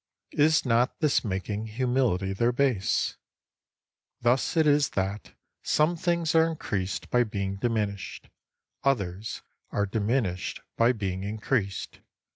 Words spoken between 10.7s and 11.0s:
by